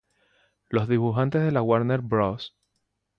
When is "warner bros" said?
1.61-2.55